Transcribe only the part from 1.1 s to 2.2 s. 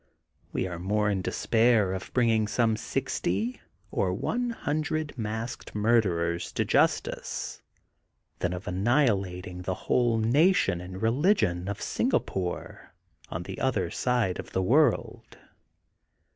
in de spair of